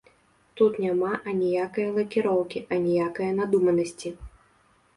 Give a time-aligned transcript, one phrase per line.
[0.59, 4.17] Тут няма аніякае лакіроўкі, аніякае надуманасці.